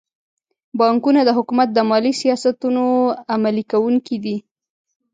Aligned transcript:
بانکونه 0.79 1.21
د 1.25 1.29
حکومت 1.37 1.67
د 1.73 1.79
مالي 1.89 2.13
سیاستونو 2.21 2.83
عملي 3.33 3.63
کوونکي 3.71 4.17
دي. 4.23 4.37